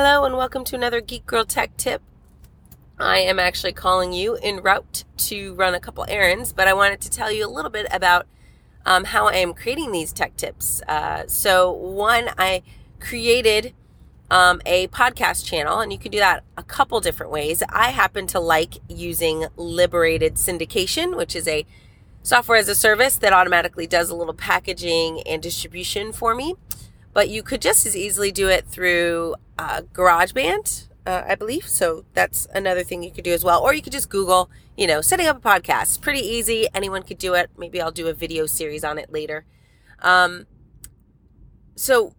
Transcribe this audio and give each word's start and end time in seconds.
Hello, 0.00 0.24
and 0.24 0.36
welcome 0.36 0.62
to 0.62 0.76
another 0.76 1.00
Geek 1.00 1.26
Girl 1.26 1.44
Tech 1.44 1.76
Tip. 1.76 2.00
I 3.00 3.18
am 3.18 3.40
actually 3.40 3.72
calling 3.72 4.12
you 4.12 4.36
en 4.36 4.62
route 4.62 5.02
to 5.16 5.54
run 5.54 5.74
a 5.74 5.80
couple 5.80 6.06
errands, 6.06 6.52
but 6.52 6.68
I 6.68 6.72
wanted 6.72 7.00
to 7.00 7.10
tell 7.10 7.32
you 7.32 7.44
a 7.44 7.50
little 7.50 7.68
bit 7.68 7.88
about 7.90 8.28
um, 8.86 9.06
how 9.06 9.26
I 9.26 9.38
am 9.38 9.54
creating 9.54 9.90
these 9.90 10.12
tech 10.12 10.36
tips. 10.36 10.82
Uh, 10.86 11.24
so, 11.26 11.72
one, 11.72 12.30
I 12.38 12.62
created 13.00 13.74
um, 14.30 14.62
a 14.64 14.86
podcast 14.86 15.44
channel, 15.44 15.80
and 15.80 15.92
you 15.92 15.98
can 15.98 16.12
do 16.12 16.20
that 16.20 16.44
a 16.56 16.62
couple 16.62 17.00
different 17.00 17.32
ways. 17.32 17.64
I 17.68 17.88
happen 17.88 18.28
to 18.28 18.38
like 18.38 18.74
using 18.88 19.46
Liberated 19.56 20.34
Syndication, 20.34 21.16
which 21.16 21.34
is 21.34 21.48
a 21.48 21.66
software 22.22 22.58
as 22.58 22.68
a 22.68 22.76
service 22.76 23.16
that 23.16 23.32
automatically 23.32 23.88
does 23.88 24.10
a 24.10 24.14
little 24.14 24.32
packaging 24.32 25.22
and 25.22 25.42
distribution 25.42 26.12
for 26.12 26.36
me. 26.36 26.54
But 27.18 27.30
you 27.30 27.42
could 27.42 27.60
just 27.60 27.84
as 27.84 27.96
easily 27.96 28.30
do 28.30 28.46
it 28.46 28.64
through 28.68 29.34
uh, 29.58 29.80
GarageBand, 29.92 30.86
uh, 31.04 31.24
I 31.26 31.34
believe. 31.34 31.66
So 31.68 32.04
that's 32.14 32.46
another 32.54 32.84
thing 32.84 33.02
you 33.02 33.10
could 33.10 33.24
do 33.24 33.32
as 33.32 33.42
well. 33.42 33.60
Or 33.60 33.74
you 33.74 33.82
could 33.82 33.92
just 33.92 34.08
Google, 34.08 34.48
you 34.76 34.86
know, 34.86 35.00
setting 35.00 35.26
up 35.26 35.38
a 35.38 35.40
podcast. 35.40 36.00
Pretty 36.00 36.20
easy. 36.20 36.68
Anyone 36.72 37.02
could 37.02 37.18
do 37.18 37.34
it. 37.34 37.50
Maybe 37.58 37.80
I'll 37.80 37.90
do 37.90 38.06
a 38.06 38.12
video 38.12 38.46
series 38.46 38.84
on 38.84 38.98
it 38.98 39.12
later. 39.12 39.44
Um, 39.98 40.46
so 41.74 42.14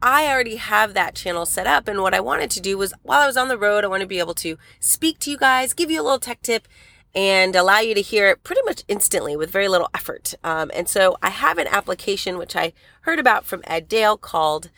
I 0.00 0.28
already 0.28 0.56
have 0.56 0.94
that 0.94 1.14
channel 1.14 1.44
set 1.44 1.66
up. 1.66 1.86
And 1.86 2.00
what 2.00 2.14
I 2.14 2.20
wanted 2.20 2.50
to 2.52 2.60
do 2.62 2.78
was 2.78 2.94
while 3.02 3.20
I 3.20 3.26
was 3.26 3.36
on 3.36 3.48
the 3.48 3.58
road, 3.58 3.84
I 3.84 3.88
want 3.88 4.00
to 4.00 4.06
be 4.06 4.18
able 4.18 4.34
to 4.36 4.56
speak 4.80 5.18
to 5.18 5.30
you 5.30 5.36
guys, 5.36 5.74
give 5.74 5.90
you 5.90 6.00
a 6.00 6.04
little 6.04 6.18
tech 6.18 6.40
tip, 6.40 6.66
and 7.14 7.56
allow 7.56 7.80
you 7.80 7.94
to 7.94 8.00
hear 8.00 8.28
it 8.28 8.44
pretty 8.44 8.62
much 8.64 8.84
instantly 8.88 9.36
with 9.36 9.50
very 9.50 9.68
little 9.68 9.88
effort. 9.94 10.34
Um, 10.44 10.70
and 10.74 10.88
so 10.88 11.16
I 11.22 11.30
have 11.30 11.58
an 11.58 11.66
application 11.66 12.38
which 12.38 12.54
I 12.54 12.72
heard 13.02 13.18
about 13.18 13.44
from 13.44 13.62
Ed 13.66 13.88
Dale 13.88 14.16
called 14.16 14.70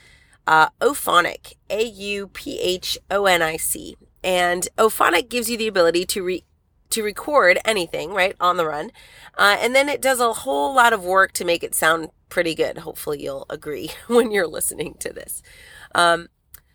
uh, 0.47 0.69
Auphonic, 0.81 1.55
A 1.69 1.85
U 1.85 2.29
P 2.29 2.59
H 2.61 2.99
O 3.11 3.27
N 3.27 3.43
I 3.43 3.57
C. 3.57 3.97
And 4.23 4.69
Auphonic 4.77 5.29
gives 5.29 5.51
you 5.51 5.57
the 5.57 5.69
ability 5.69 6.05
to 6.07 6.23
re- 6.23 6.45
to 6.91 7.03
record 7.05 7.59
anything 7.65 8.13
right 8.13 8.35
on 8.41 8.57
the 8.57 8.67
run, 8.67 8.91
uh, 9.39 9.57
and 9.61 9.77
then 9.77 9.89
it 9.89 10.03
does 10.03 10.19
a 10.19 10.33
whole 10.33 10.75
lot 10.75 10.93
of 10.93 11.05
work 11.05 11.33
to 11.33 11.45
make 11.45 11.63
it 11.63 11.73
sound 11.73 12.09
pretty 12.29 12.55
good. 12.55 12.79
Hopefully, 12.79 13.23
you'll 13.23 13.47
agree 13.49 13.91
when 14.09 14.31
you're 14.31 14.47
listening 14.47 14.97
to 14.99 15.13
this. 15.13 15.43
Um, 15.95 16.29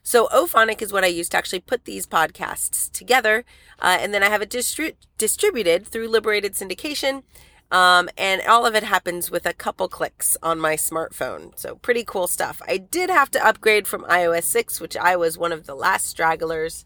so 0.06 0.28
Auphonic 0.28 0.84
is 0.84 0.94
what 0.94 1.04
I 1.04 1.08
use 1.08 1.30
to 1.30 1.38
actually 1.38 1.62
put 1.62 1.86
these 1.86 2.06
podcasts 2.06 2.92
together. 2.92 3.44
Uh, 3.80 3.98
and 4.00 4.14
then 4.14 4.22
I 4.22 4.30
have 4.30 4.44
it 4.44 4.52
distri- 4.52 4.94
distributed 5.18 5.88
through 5.88 6.10
Liberated 6.10 6.54
Syndication. 6.54 7.24
Um, 7.72 8.08
and 8.16 8.44
all 8.44 8.68
of 8.68 8.76
it 8.76 8.84
happens 8.84 9.32
with 9.32 9.48
a 9.48 9.54
couple 9.54 9.88
clicks 9.88 10.38
on 10.44 10.60
my 10.60 10.76
smartphone. 10.76 11.58
So 11.58 11.78
pretty 11.78 12.04
cool 12.04 12.28
stuff. 12.28 12.62
I 12.68 12.78
did 12.78 13.10
have 13.10 13.32
to 13.32 13.44
upgrade 13.44 13.88
from 13.88 14.04
iOS 14.04 14.44
6, 14.44 14.80
which 14.80 14.96
I 14.96 15.16
was 15.16 15.40
one 15.40 15.52
of 15.52 15.66
the 15.66 15.74
last 15.74 16.06
stragglers 16.06 16.86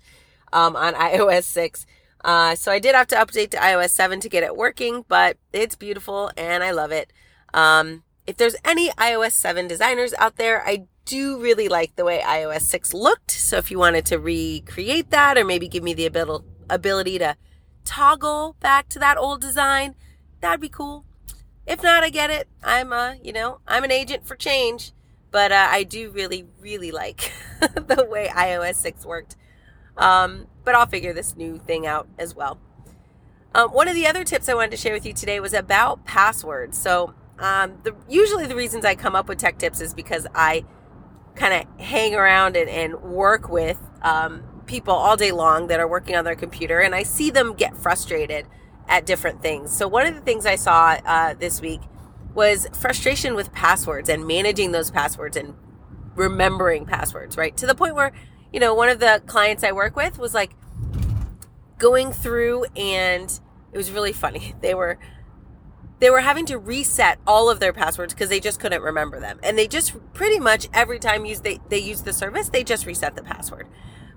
um, 0.53 0.77
on 0.77 0.93
iOS 0.95 1.43
6. 1.43 1.85
Uh, 2.23 2.55
so 2.55 2.71
I 2.71 2.79
did 2.79 2.95
have 2.95 3.07
to 3.07 3.17
update 3.17 3.49
to 3.49 3.57
iOS 3.57 3.89
7 3.89 4.21
to 4.21 4.29
get 4.29 4.43
it 4.43 4.55
working, 4.55 5.03
but 5.09 5.35
it's 5.51 5.75
beautiful 5.75 6.31
and 6.37 6.63
I 6.63 6.71
love 6.71 6.93
it. 6.93 7.11
Um, 7.53 8.03
if 8.25 8.37
there's 8.37 8.55
any 8.63 8.91
iOS 8.91 9.33
7 9.33 9.67
designers 9.67 10.13
out 10.13 10.37
there, 10.37 10.65
I 10.65 10.85
do 11.09 11.39
really 11.41 11.67
like 11.67 11.95
the 11.95 12.05
way 12.05 12.21
iOS 12.23 12.61
6 12.61 12.93
looked. 12.93 13.31
So 13.31 13.57
if 13.57 13.71
you 13.71 13.79
wanted 13.79 14.05
to 14.07 14.19
recreate 14.19 15.09
that 15.09 15.37
or 15.37 15.43
maybe 15.43 15.67
give 15.67 15.83
me 15.83 15.95
the 15.95 16.05
ability 16.69 17.17
to 17.17 17.35
toggle 17.83 18.55
back 18.59 18.89
to 18.89 18.99
that 18.99 19.17
old 19.17 19.41
design, 19.41 19.95
that'd 20.39 20.61
be 20.61 20.69
cool. 20.69 21.05
If 21.65 21.81
not, 21.81 22.03
I 22.03 22.09
get 22.09 22.29
it. 22.29 22.47
I'm 22.63 22.93
a, 22.93 23.17
you 23.23 23.33
know, 23.33 23.59
I'm 23.67 23.83
an 23.83 23.91
agent 23.91 24.27
for 24.27 24.35
change, 24.35 24.91
but 25.31 25.51
uh, 25.51 25.67
I 25.69 25.83
do 25.83 26.11
really 26.11 26.45
really 26.59 26.91
like 26.91 27.31
the 27.59 28.07
way 28.07 28.27
iOS 28.27 28.75
6 28.75 29.03
worked. 29.05 29.35
Um, 29.97 30.45
but 30.63 30.75
I'll 30.75 30.85
figure 30.85 31.13
this 31.13 31.35
new 31.35 31.57
thing 31.57 31.87
out 31.87 32.07
as 32.19 32.35
well. 32.35 32.59
Um, 33.55 33.71
one 33.71 33.87
of 33.87 33.95
the 33.95 34.05
other 34.05 34.23
tips 34.23 34.47
I 34.47 34.53
wanted 34.53 34.71
to 34.71 34.77
share 34.77 34.93
with 34.93 35.07
you 35.07 35.13
today 35.13 35.39
was 35.39 35.55
about 35.55 36.05
passwords. 36.05 36.77
So 36.77 37.15
um, 37.39 37.79
the, 37.83 37.95
usually 38.07 38.45
the 38.45 38.55
reasons 38.55 38.85
I 38.85 38.93
come 38.93 39.15
up 39.15 39.27
with 39.27 39.39
tech 39.39 39.57
tips 39.57 39.81
is 39.81 39.95
because 39.95 40.27
I 40.35 40.65
kind 41.39 41.53
of 41.53 41.79
hang 41.79 42.13
around 42.13 42.55
and, 42.57 42.69
and 42.69 43.01
work 43.01 43.49
with 43.49 43.79
um, 44.01 44.43
people 44.65 44.93
all 44.93 45.15
day 45.15 45.31
long 45.31 45.67
that 45.67 45.79
are 45.79 45.87
working 45.87 46.15
on 46.15 46.25
their 46.25 46.35
computer, 46.35 46.79
and 46.79 46.93
I 46.93 47.03
see 47.03 47.31
them 47.31 47.53
get 47.53 47.75
frustrated 47.77 48.45
at 48.87 49.05
different 49.05 49.41
things. 49.41 49.75
So 49.75 49.87
one 49.87 50.05
of 50.05 50.15
the 50.15 50.21
things 50.21 50.45
I 50.45 50.55
saw 50.55 50.97
uh, 51.05 51.33
this 51.35 51.61
week 51.61 51.81
was 52.33 52.67
frustration 52.73 53.35
with 53.35 53.53
passwords 53.53 54.09
and 54.09 54.27
managing 54.27 54.71
those 54.71 54.91
passwords 54.91 55.37
and 55.37 55.55
remembering 56.15 56.85
passwords, 56.85 57.37
right? 57.37 57.55
To 57.57 57.65
the 57.65 57.75
point 57.75 57.95
where, 57.95 58.11
you 58.51 58.59
know, 58.59 58.73
one 58.73 58.89
of 58.89 58.99
the 58.99 59.21
clients 59.25 59.63
I 59.63 59.71
work 59.71 59.95
with 59.95 60.17
was 60.19 60.33
like 60.33 60.55
going 61.77 62.11
through 62.11 62.65
and 62.75 63.39
it 63.71 63.77
was 63.77 63.91
really 63.91 64.13
funny. 64.13 64.53
They 64.61 64.73
were 64.73 64.99
they 65.99 66.09
were 66.09 66.21
having 66.21 66.45
to 66.47 66.57
reset 66.57 67.19
all 67.27 67.49
of 67.49 67.59
their 67.59 67.73
passwords 67.73 68.13
because 68.13 68.29
they 68.29 68.39
just 68.39 68.59
couldn't 68.59 68.81
remember 68.81 69.19
them. 69.19 69.39
And 69.43 69.57
they 69.57 69.67
just 69.67 69.93
pretty 70.13 70.39
much 70.39 70.69
every 70.73 70.99
time 70.99 71.25
use 71.25 71.41
they, 71.41 71.59
they 71.69 71.79
use 71.79 72.03
the 72.03 72.13
service, 72.13 72.49
they 72.49 72.63
just 72.63 72.85
reset 72.85 73.15
the 73.15 73.23
password, 73.23 73.67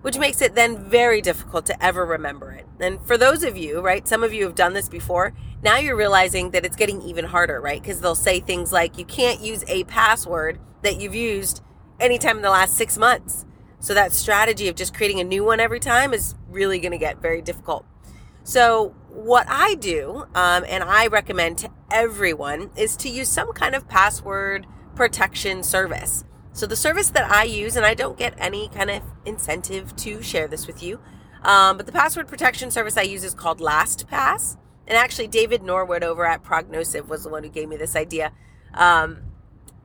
which 0.02 0.18
makes 0.18 0.40
it 0.40 0.54
then 0.54 0.88
very 0.88 1.20
difficult 1.20 1.66
to 1.66 1.84
ever 1.84 2.06
remember 2.06 2.52
it. 2.52 2.66
And 2.80 3.04
for 3.06 3.18
those 3.18 3.42
of 3.42 3.56
you, 3.56 3.80
right, 3.80 4.06
some 4.06 4.22
of 4.22 4.32
you 4.32 4.44
have 4.44 4.54
done 4.54 4.74
this 4.74 4.88
before, 4.88 5.34
now 5.62 5.78
you're 5.78 5.96
realizing 5.96 6.50
that 6.52 6.64
it's 6.64 6.76
getting 6.76 7.02
even 7.02 7.24
harder, 7.24 7.60
right? 7.60 7.82
Because 7.82 8.00
they'll 8.00 8.14
say 8.14 8.40
things 8.40 8.72
like 8.72 8.98
you 8.98 9.04
can't 9.04 9.40
use 9.40 9.64
a 9.66 9.84
password 9.84 10.58
that 10.82 11.00
you've 11.00 11.14
used 11.14 11.62
anytime 11.98 12.36
in 12.36 12.42
the 12.42 12.50
last 12.50 12.76
six 12.76 12.96
months. 12.96 13.44
So 13.80 13.94
that 13.94 14.12
strategy 14.12 14.68
of 14.68 14.76
just 14.76 14.94
creating 14.94 15.18
a 15.18 15.24
new 15.24 15.44
one 15.44 15.58
every 15.58 15.80
time 15.80 16.14
is 16.14 16.36
really 16.48 16.78
going 16.78 16.92
to 16.92 16.98
get 16.98 17.20
very 17.20 17.42
difficult. 17.42 17.84
So, 18.44 18.94
what 19.12 19.46
I 19.48 19.74
do, 19.74 20.24
um, 20.34 20.64
and 20.66 20.82
I 20.82 21.06
recommend 21.06 21.58
to 21.58 21.70
everyone, 21.90 22.70
is 22.76 22.96
to 22.98 23.08
use 23.08 23.28
some 23.28 23.52
kind 23.52 23.74
of 23.74 23.86
password 23.88 24.66
protection 24.94 25.62
service. 25.62 26.24
So, 26.52 26.66
the 26.66 26.76
service 26.76 27.10
that 27.10 27.30
I 27.30 27.44
use, 27.44 27.76
and 27.76 27.84
I 27.84 27.94
don't 27.94 28.18
get 28.18 28.34
any 28.38 28.68
kind 28.68 28.90
of 28.90 29.02
incentive 29.24 29.94
to 29.96 30.22
share 30.22 30.48
this 30.48 30.66
with 30.66 30.82
you, 30.82 30.98
um, 31.42 31.76
but 31.76 31.86
the 31.86 31.92
password 31.92 32.26
protection 32.26 32.70
service 32.70 32.96
I 32.96 33.02
use 33.02 33.24
is 33.24 33.34
called 33.34 33.60
LastPass. 33.60 34.56
And 34.86 34.96
actually, 34.96 35.28
David 35.28 35.62
Norwood 35.62 36.02
over 36.02 36.26
at 36.26 36.42
Prognostive 36.42 37.08
was 37.08 37.22
the 37.22 37.28
one 37.28 37.44
who 37.44 37.48
gave 37.48 37.68
me 37.68 37.76
this 37.76 37.94
idea. 37.94 38.32
Um, 38.74 39.22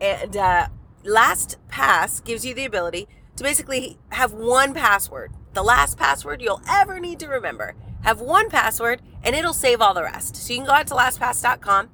and 0.02 0.36
uh, 0.36 0.68
LastPass 1.04 2.24
gives 2.24 2.46
you 2.46 2.54
the 2.54 2.66
ability 2.66 3.08
to 3.36 3.44
basically 3.44 3.98
have 4.10 4.34
one 4.34 4.74
password, 4.74 5.32
the 5.54 5.64
last 5.64 5.98
password 5.98 6.42
you'll 6.42 6.62
ever 6.68 7.00
need 7.00 7.20
to 7.20 7.28
remember 7.28 7.76
have 8.08 8.22
one 8.22 8.50
password 8.50 9.02
and 9.28 9.36
it'll 9.36 9.54
save 9.54 9.82
all 9.82 9.94
the 9.94 10.04
rest. 10.04 10.38
So 10.38 10.54
you 10.54 10.60
can 10.60 10.66
go 10.66 10.72
out 10.72 10.88
to 10.88 10.94
lastpass.com. 10.94 11.90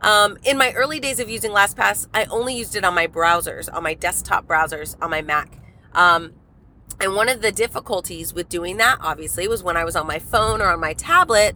Um, 0.00 0.36
in 0.42 0.58
my 0.58 0.72
early 0.72 0.98
days 0.98 1.20
of 1.20 1.30
using 1.30 1.52
LastPass, 1.52 2.08
I 2.12 2.24
only 2.24 2.56
used 2.56 2.74
it 2.74 2.84
on 2.84 2.92
my 2.92 3.06
browsers, 3.06 3.72
on 3.72 3.84
my 3.84 3.94
desktop 3.94 4.48
browsers, 4.48 4.96
on 5.00 5.10
my 5.10 5.22
Mac. 5.22 5.58
Um, 5.92 6.32
and 7.00 7.14
one 7.14 7.28
of 7.28 7.40
the 7.40 7.52
difficulties 7.52 8.34
with 8.34 8.48
doing 8.48 8.78
that, 8.78 8.98
obviously, 9.00 9.46
was 9.46 9.62
when 9.62 9.76
I 9.76 9.84
was 9.84 9.94
on 9.94 10.08
my 10.08 10.18
phone 10.18 10.60
or 10.60 10.72
on 10.72 10.80
my 10.80 10.92
tablet, 10.92 11.54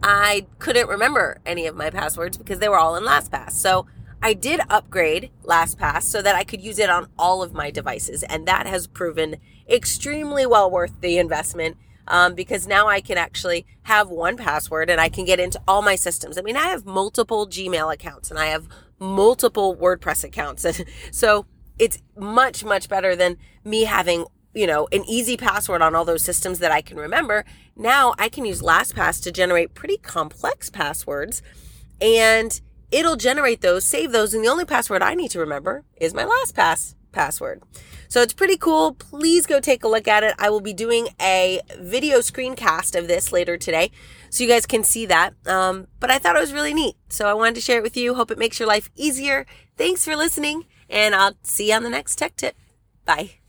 I 0.00 0.46
couldn't 0.60 0.88
remember 0.88 1.40
any 1.44 1.66
of 1.66 1.74
my 1.74 1.90
passwords 1.90 2.38
because 2.38 2.60
they 2.60 2.68
were 2.68 2.78
all 2.78 2.94
in 2.94 3.02
LastPass. 3.02 3.52
So 3.52 3.86
I 4.22 4.32
did 4.32 4.60
upgrade 4.70 5.32
LastPass 5.42 6.04
so 6.04 6.22
that 6.22 6.36
I 6.36 6.44
could 6.44 6.60
use 6.60 6.78
it 6.78 6.88
on 6.88 7.08
all 7.18 7.42
of 7.42 7.52
my 7.52 7.72
devices. 7.72 8.22
And 8.22 8.46
that 8.46 8.68
has 8.68 8.86
proven 8.86 9.38
extremely 9.68 10.46
well 10.46 10.70
worth 10.70 11.00
the 11.00 11.18
investment 11.18 11.76
um, 12.08 12.34
because 12.34 12.66
now 12.66 12.88
I 12.88 13.00
can 13.00 13.18
actually 13.18 13.66
have 13.82 14.08
one 14.08 14.36
password 14.36 14.90
and 14.90 15.00
I 15.00 15.08
can 15.08 15.24
get 15.24 15.40
into 15.40 15.60
all 15.66 15.82
my 15.82 15.96
systems. 15.96 16.38
I 16.38 16.42
mean, 16.42 16.56
I 16.56 16.68
have 16.68 16.84
multiple 16.84 17.46
Gmail 17.46 17.92
accounts 17.92 18.30
and 18.30 18.38
I 18.38 18.46
have 18.46 18.68
multiple 18.98 19.76
WordPress 19.76 20.24
accounts. 20.24 20.64
And 20.72 20.84
so 21.10 21.46
it's 21.78 21.98
much, 22.16 22.64
much 22.64 22.88
better 22.88 23.16
than 23.16 23.36
me 23.64 23.84
having, 23.84 24.26
you 24.54 24.66
know, 24.66 24.88
an 24.92 25.04
easy 25.06 25.36
password 25.36 25.82
on 25.82 25.94
all 25.94 26.04
those 26.04 26.22
systems 26.22 26.58
that 26.60 26.70
I 26.70 26.82
can 26.82 26.96
remember. 26.96 27.44
Now 27.76 28.14
I 28.18 28.28
can 28.28 28.44
use 28.44 28.62
LastPass 28.62 29.22
to 29.24 29.32
generate 29.32 29.74
pretty 29.74 29.96
complex 29.96 30.70
passwords 30.70 31.42
and 32.00 32.60
it'll 32.90 33.16
generate 33.16 33.62
those, 33.62 33.84
save 33.84 34.12
those. 34.12 34.34
And 34.34 34.44
the 34.44 34.48
only 34.48 34.64
password 34.64 35.02
I 35.02 35.14
need 35.14 35.30
to 35.32 35.38
remember 35.38 35.84
is 35.96 36.14
my 36.14 36.24
LastPass 36.24 36.94
password. 37.12 37.62
So 38.12 38.20
it's 38.20 38.34
pretty 38.34 38.58
cool. 38.58 38.92
Please 38.92 39.46
go 39.46 39.58
take 39.58 39.84
a 39.84 39.88
look 39.88 40.06
at 40.06 40.22
it. 40.22 40.34
I 40.38 40.50
will 40.50 40.60
be 40.60 40.74
doing 40.74 41.08
a 41.18 41.62
video 41.80 42.18
screencast 42.18 42.94
of 42.94 43.08
this 43.08 43.32
later 43.32 43.56
today 43.56 43.90
so 44.28 44.44
you 44.44 44.50
guys 44.50 44.66
can 44.66 44.84
see 44.84 45.06
that. 45.06 45.32
Um, 45.46 45.86
but 45.98 46.10
I 46.10 46.18
thought 46.18 46.36
it 46.36 46.40
was 46.40 46.52
really 46.52 46.74
neat. 46.74 46.94
So 47.08 47.26
I 47.26 47.32
wanted 47.32 47.54
to 47.54 47.62
share 47.62 47.78
it 47.78 47.82
with 47.82 47.96
you. 47.96 48.12
Hope 48.12 48.30
it 48.30 48.36
makes 48.36 48.58
your 48.58 48.68
life 48.68 48.90
easier. 48.96 49.46
Thanks 49.78 50.04
for 50.04 50.14
listening, 50.14 50.66
and 50.90 51.14
I'll 51.14 51.38
see 51.42 51.70
you 51.70 51.74
on 51.74 51.84
the 51.84 51.88
next 51.88 52.16
tech 52.16 52.36
tip. 52.36 52.54
Bye. 53.06 53.41